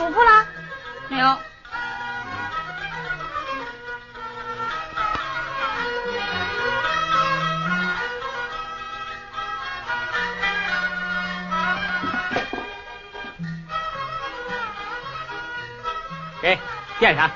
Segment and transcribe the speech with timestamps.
[0.00, 0.46] 不舒服了？
[1.08, 1.36] 没有。
[16.40, 16.58] 给，
[16.98, 17.30] 垫上。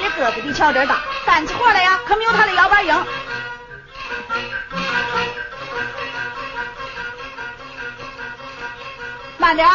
[0.00, 3.06] 你胳膊比巧点儿大，干起活来呀，可没有他的腰板硬。
[9.36, 9.68] 慢点。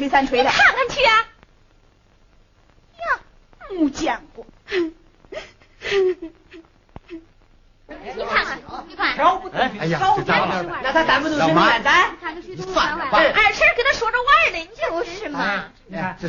[0.00, 1.28] 吹三吹的，看看去啊！
[2.96, 3.20] 呀，
[3.68, 4.46] 没见过。
[7.86, 9.18] 你看看，你看。
[9.78, 10.62] 哎呀，这咋了？
[10.82, 12.16] 那他咱不住身担担。
[12.72, 13.18] 算了吧。
[13.18, 15.66] 二婶跟他说着玩呢，就是嘛。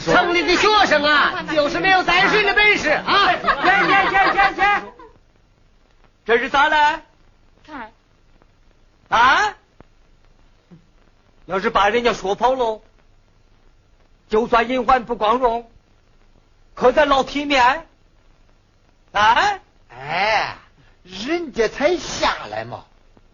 [0.01, 3.31] 城里的学生啊，就是没有担水的本事啊！
[3.31, 4.61] 去去去去去！
[6.25, 7.03] 这是咋了？
[7.65, 7.93] 看。
[9.07, 9.55] 啊？
[11.45, 12.81] 要是把人家说跑喽？
[14.31, 15.69] 就算银环不光荣，
[16.73, 17.85] 可咱老体面。
[19.11, 19.59] 啊！
[19.89, 20.55] 哎，
[21.03, 22.85] 人家才下来嘛，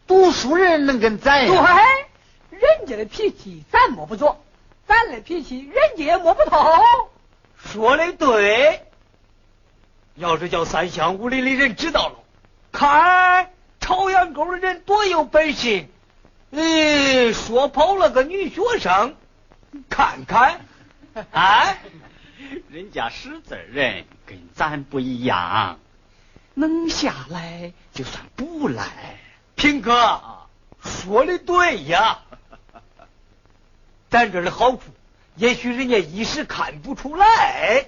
[0.07, 1.55] 读书人能跟咱对，
[2.49, 4.41] 人家的脾气咱摸不着，
[4.87, 6.59] 咱的脾气人家也摸不透。
[7.63, 8.81] 说的对，
[10.15, 12.15] 要是叫三乡五里的人知道了，
[12.71, 15.85] 看朝阳沟的人多有本事，
[16.49, 19.15] 嗯，说跑了个女学生，
[19.89, 20.61] 看看。
[21.31, 21.77] 啊，
[22.69, 25.79] 人家识字人跟咱不一样，
[26.53, 29.19] 能下来就算不赖。
[29.55, 30.47] 平哥
[30.83, 32.19] 说的对呀，
[34.09, 34.81] 咱这儿的好处，
[35.35, 37.87] 也许人家一时看不出来。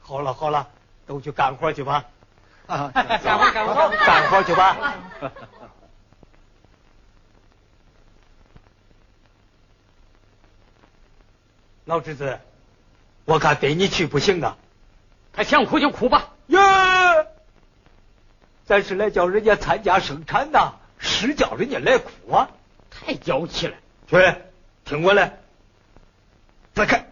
[0.00, 0.68] 好了好了，
[1.06, 2.04] 都去干活去吧。
[2.68, 2.92] 干
[3.38, 4.94] 活干活干活去吧。
[11.86, 12.38] 老侄子。
[13.28, 14.56] 我敢给你去不行啊！
[15.34, 16.30] 他想哭就哭吧。
[16.46, 16.58] 耶，
[18.64, 22.48] 咱是来叫人家参加生产的，是叫人家来哭啊！
[22.90, 23.74] 太娇气了。
[24.06, 24.16] 去，
[24.86, 25.40] 听我来，
[26.72, 27.07] 再看。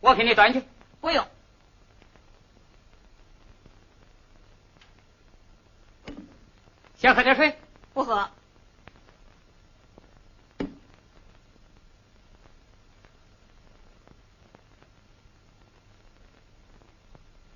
[0.00, 0.62] 我给你端去，
[1.00, 1.26] 不用。
[6.96, 7.56] 先喝点水。
[7.92, 8.30] 不喝。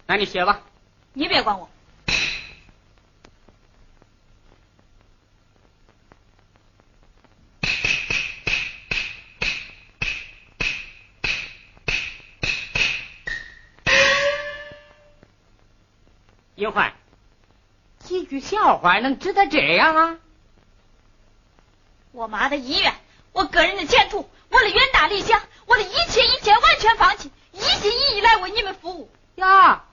[0.07, 0.61] 那你歇吧。
[1.15, 1.72] 你别管我。
[16.55, 16.93] 英焕，
[17.99, 20.19] 几句笑话能值得这样啊？
[22.13, 22.93] 我妈的医院，
[23.33, 29.11] 我个人的前途，我的远大理想，我的一切一切完全放弃，一心一意来为你们服务。
[29.37, 29.85] 呀，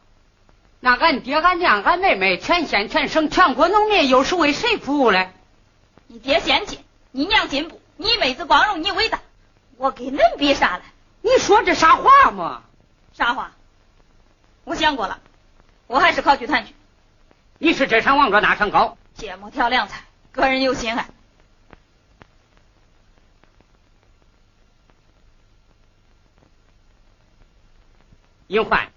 [0.81, 5.31] 那俺爹、俺娘、俺妹妹，全县全省全国农民，又是为谁服务嘞？
[6.07, 9.21] 你爹先进，你娘进步，你妹子光荣，你伟大，
[9.77, 10.83] 我跟恁比啥嘞？
[11.21, 12.63] 你说这啥话嘛？
[13.13, 13.51] 啥话？
[14.65, 15.21] 我想过了。
[15.89, 16.75] 我还是考剧团去。
[17.57, 18.95] 你是这场王庄那场高？
[19.15, 21.07] 芥末调凉菜，个人有心爱。
[28.45, 28.91] 英焕，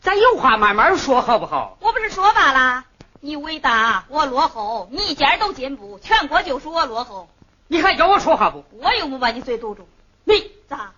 [0.00, 1.76] 咱有话慢慢说好不好？
[1.82, 2.86] 我不是说罢了？
[3.20, 7.28] 你伟大，我落后；你一家都进步，全国就属我落后。
[7.66, 8.64] 你还叫我说话不？
[8.72, 9.86] 我又没把你嘴堵住。
[10.24, 10.94] 你咋？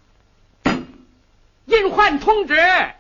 [1.65, 2.55] 英焕同志。
[2.55, 2.95] 耶。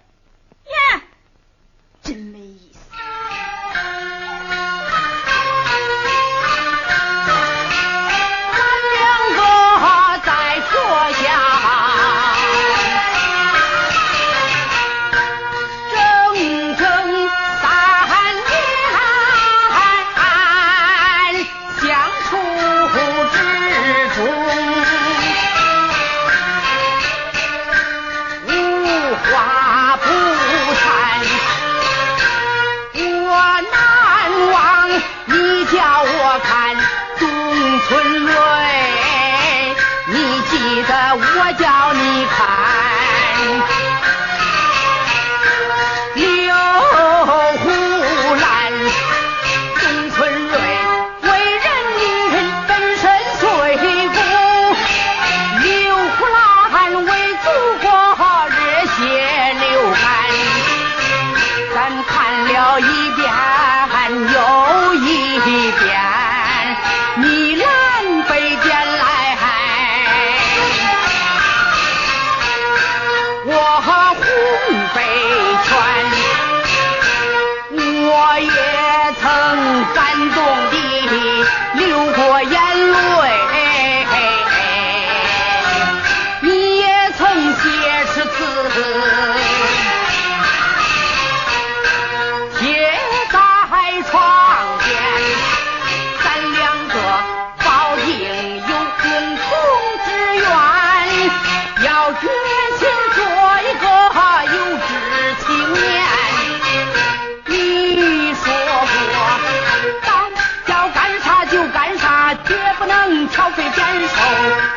[2.02, 2.40] 真没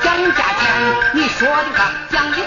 [0.02, 0.62] 讲价钱。
[1.14, 2.38] 你说的话，讲的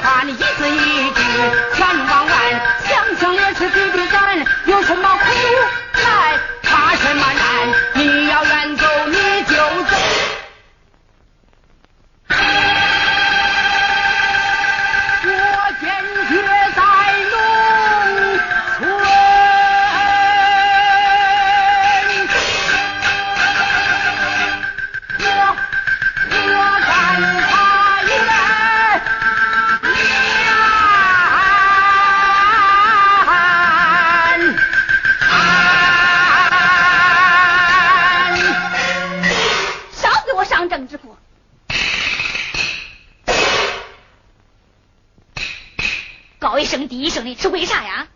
[46.77, 48.07] 声低一声的是为啥呀？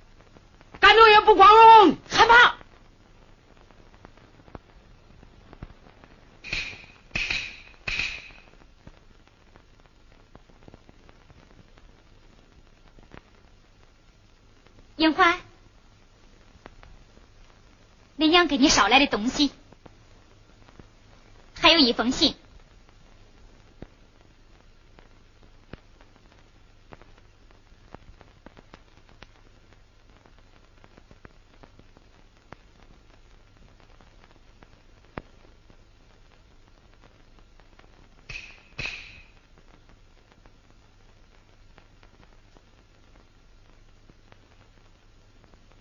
[0.81, 1.49] 干农业不光
[1.87, 2.57] 荣，害怕。
[14.97, 15.40] 英欢，
[18.17, 19.50] 你娘给你捎来的东西，
[21.59, 22.37] 还有一封信。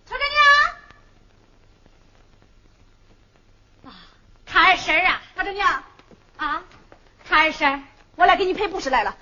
[0.06, 0.24] 车车
[3.84, 3.94] 娘，啊，
[4.44, 4.94] 坎儿婶
[5.50, 5.82] 大侄娘，
[6.36, 6.62] 啊，
[7.28, 7.82] 谭二婶，
[8.14, 9.16] 我来给你赔不是来了。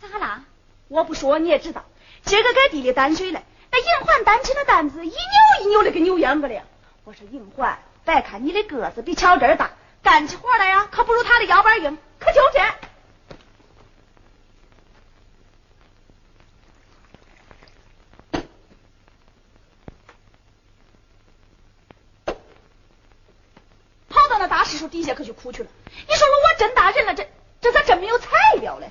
[0.00, 0.44] 咋啦？
[0.88, 1.84] 我不说你也知道，
[2.24, 5.16] 今儿个给地里担水来，那银环担起那担子一扭
[5.62, 6.62] 一扭的，跟扭秧歌了。
[7.04, 9.70] 我说银环，别看你的个子比巧珍大，
[10.02, 12.60] 干起活来呀，可不如他的腰板硬，可就这。
[24.08, 24.64] 跑到那大
[25.26, 25.68] 就哭去了。
[26.08, 27.28] 你说说我真大人了，这
[27.60, 28.30] 这咋真没有材
[28.60, 28.88] 料嘞？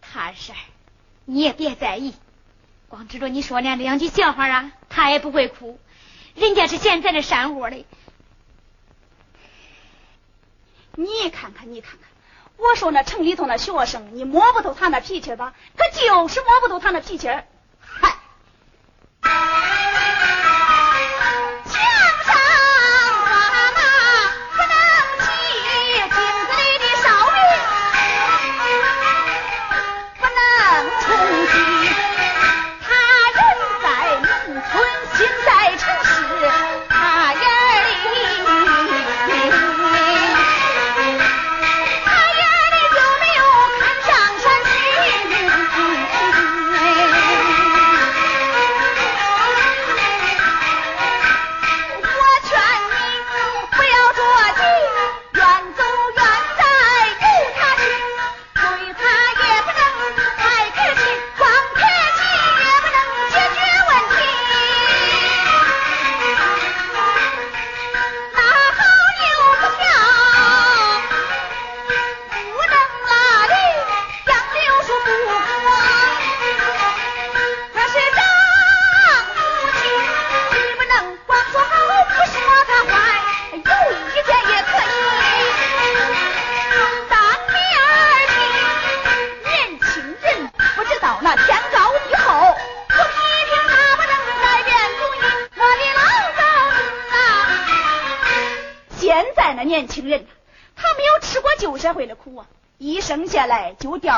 [0.00, 0.54] 谭二婶，
[1.24, 2.14] 你也别在意，
[2.88, 5.78] 光知道你说那两句笑话啊，他也不会哭。
[6.34, 7.86] 人家是现在的山窝的，
[10.96, 12.10] 你看看，你看看，
[12.56, 15.54] 我说那城里头那学生，你摸不透他那脾气吧？
[15.76, 17.28] 可就是摸不透他那脾气。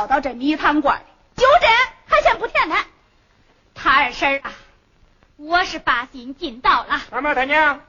[0.06, 1.04] 到这米汤罐里，
[1.36, 1.66] 就这
[2.14, 2.76] 还嫌不甜呢。
[3.74, 4.52] 他二婶啊，
[5.36, 7.02] 我是把心尽到了。
[7.10, 7.80] 妈妈，他娘，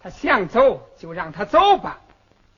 [0.00, 2.00] 他想走就让他走吧，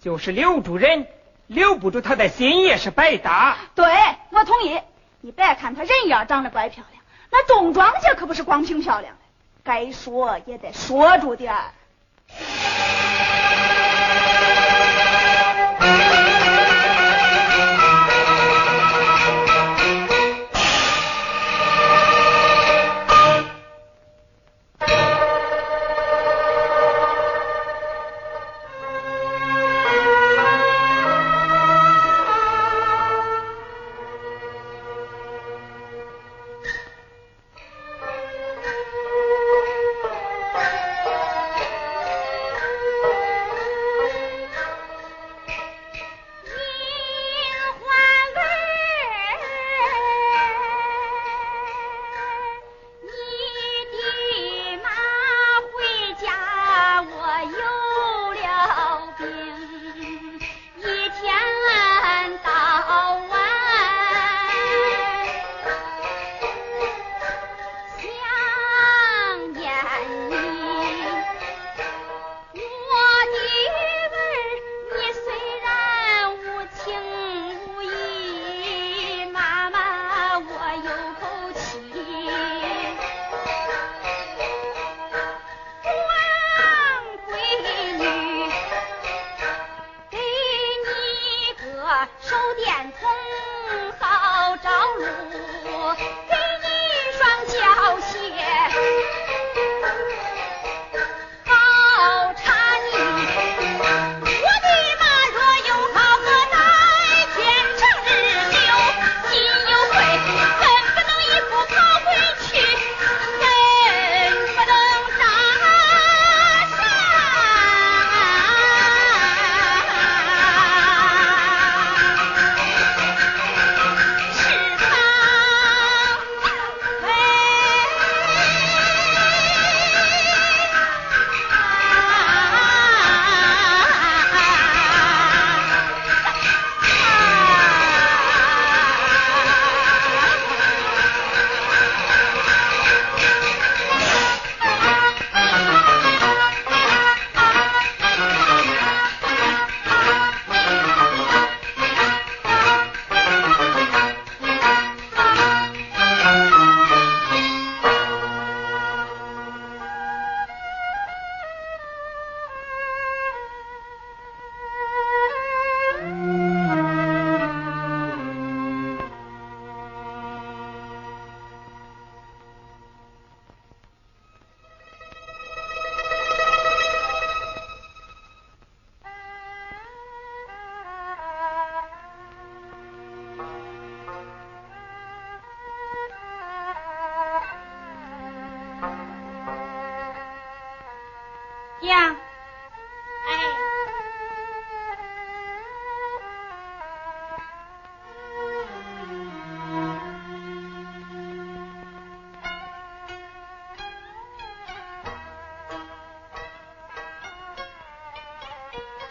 [0.01, 1.07] 就是留住人，
[1.47, 3.57] 留不住他的心也是白搭。
[3.75, 3.87] 对，
[4.31, 4.81] 我同意。
[5.21, 9.21] 你别看他人样长得怪漂亮，那种庄稼可不是光凭漂亮的，
[9.63, 11.73] 该说也得说住点儿。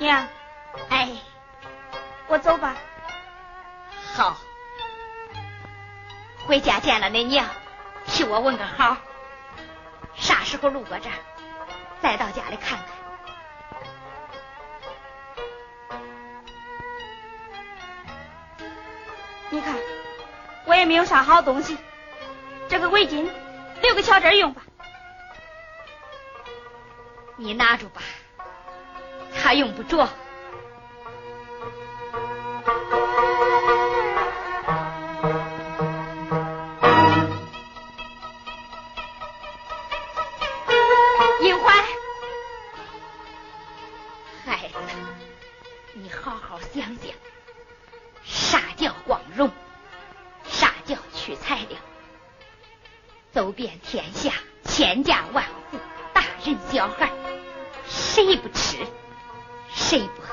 [0.03, 0.27] 娘，
[0.89, 1.09] 哎，
[2.27, 2.75] 我走吧。
[4.13, 4.35] 好，
[6.45, 7.47] 回家见了恁娘，
[8.05, 8.97] 替我问个好。
[10.15, 11.15] 啥时候路过这儿，
[12.01, 12.87] 再到家里看看。
[19.51, 19.73] 你看，
[20.65, 21.77] 我也没有啥好东西，
[22.67, 23.29] 这个围巾
[23.81, 24.63] 留给巧珍用吧。
[27.37, 28.01] 你拿住吧，
[29.43, 30.07] 他用不着。
[41.41, 41.83] 银环，
[44.45, 44.75] 孩子，
[45.95, 47.11] 你好好想想，
[48.23, 49.51] 啥叫光荣？
[50.47, 51.77] 啥叫取材料？
[53.33, 54.31] 走遍天下，
[54.63, 55.77] 千家万户，
[56.13, 57.11] 大人小孩，
[57.89, 58.77] 谁不吃？
[59.93, 60.29] 谁不喝，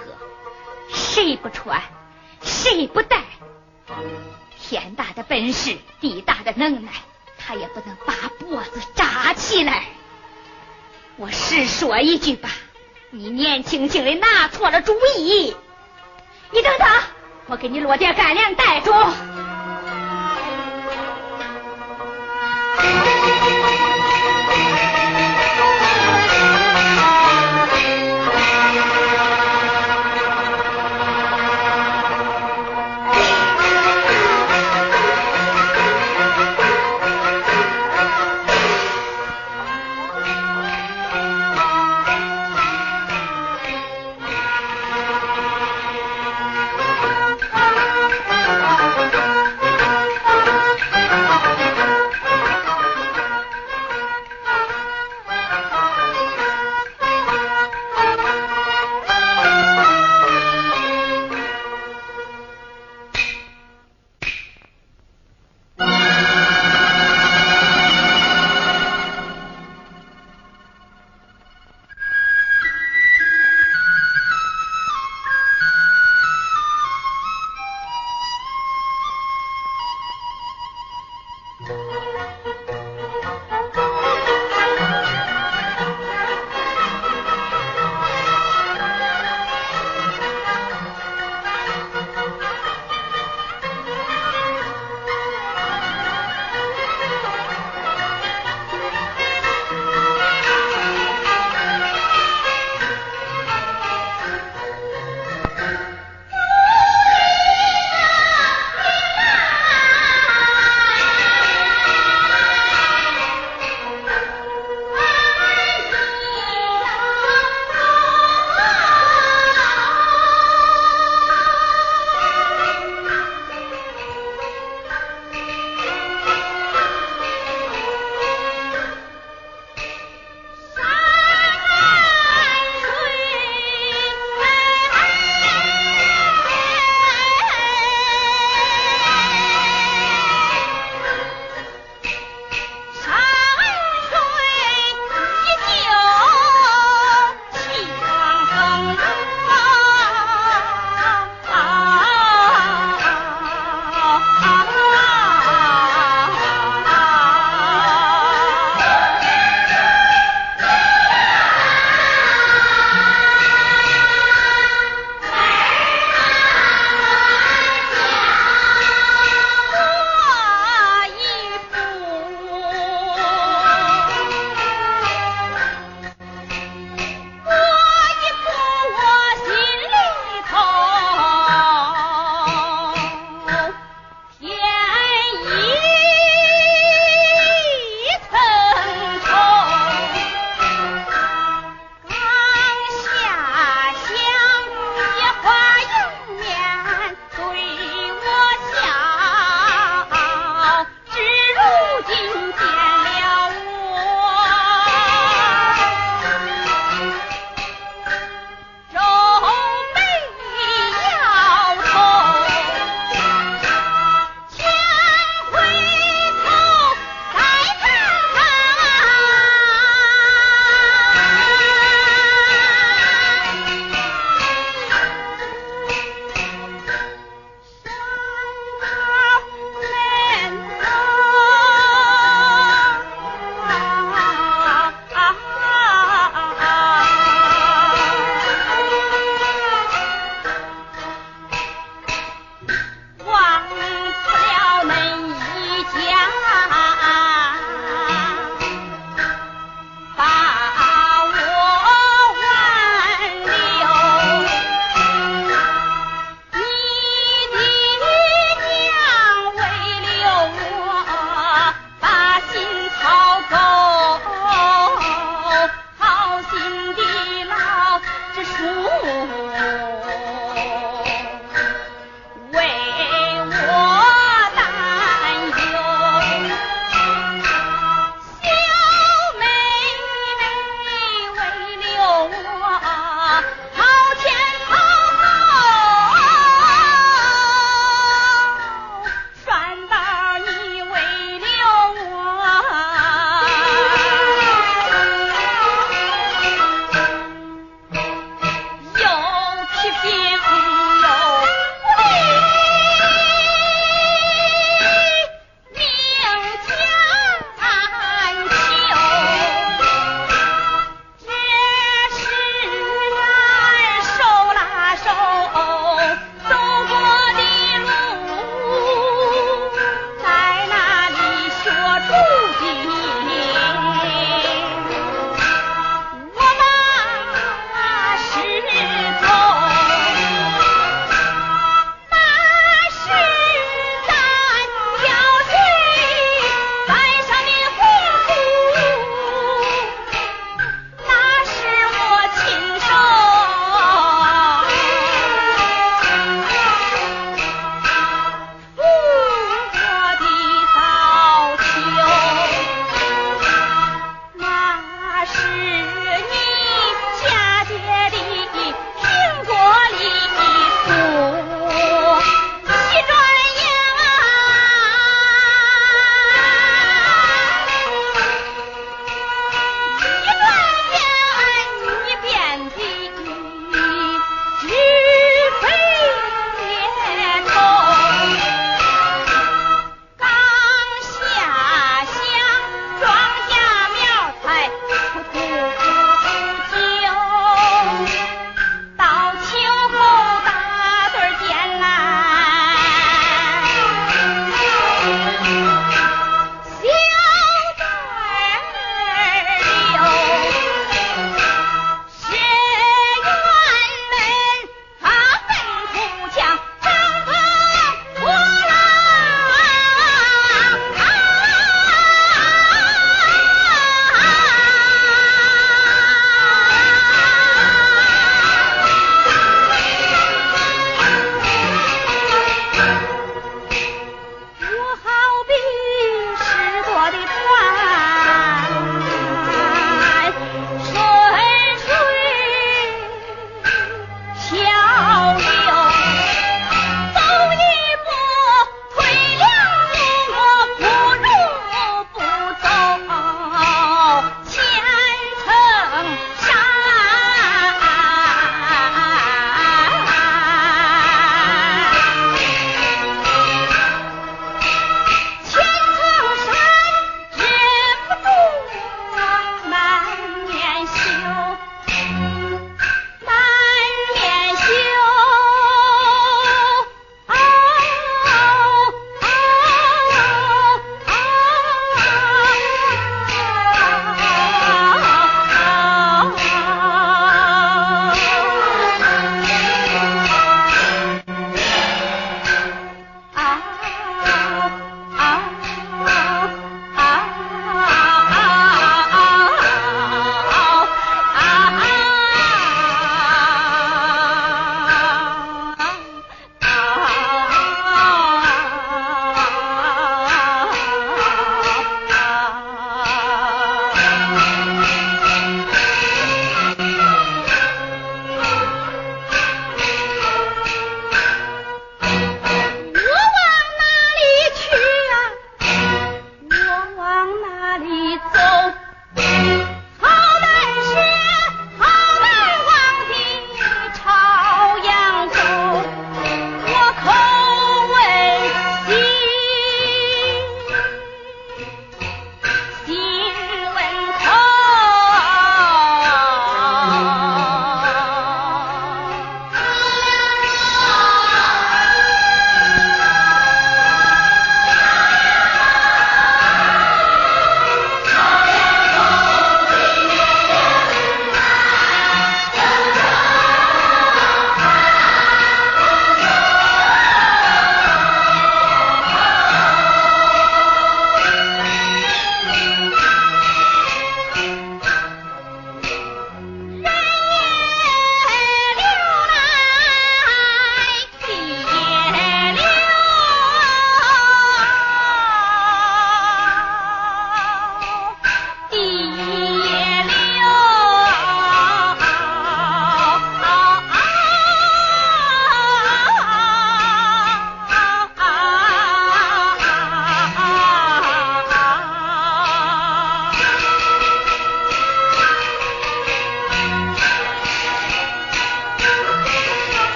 [0.88, 1.83] 谁不穿，
[2.40, 3.18] 谁不带？
[4.59, 6.92] 天大的本事，地大的能耐，
[7.37, 9.85] 他也不能把脖子扎起来。
[11.16, 12.49] 我实说一句吧，
[13.11, 15.55] 你年轻轻的拿错了主意。
[16.53, 16.88] 你等等，
[17.49, 18.90] 我给你落点干粮带住。